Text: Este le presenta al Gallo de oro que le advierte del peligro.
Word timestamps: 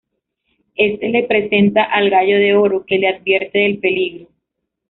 Este 0.77 1.09
le 1.09 1.25
presenta 1.25 1.83
al 1.83 2.09
Gallo 2.09 2.37
de 2.37 2.55
oro 2.55 2.83
que 2.87 2.97
le 2.97 3.07
advierte 3.07 3.59
del 3.59 3.77
peligro. 3.77 4.29